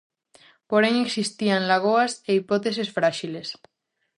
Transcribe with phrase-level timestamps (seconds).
[0.69, 3.47] Porén existían lagoas e hipóteses fráxiles.